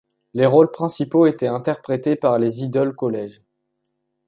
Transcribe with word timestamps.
Les 0.33 0.47
rôles 0.47 0.71
principaux 0.71 1.27
étaient 1.27 1.45
interprétée 1.45 2.15
par 2.15 2.39
les 2.39 2.63
Idol 2.63 2.95
College. 2.95 3.43